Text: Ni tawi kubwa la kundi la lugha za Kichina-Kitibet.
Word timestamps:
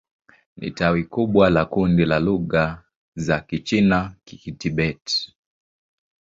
Ni 0.57 0.71
tawi 0.71 1.03
kubwa 1.03 1.49
la 1.49 1.65
kundi 1.65 2.05
la 2.05 2.19
lugha 2.19 2.83
za 3.15 3.39
Kichina-Kitibet. 3.39 5.31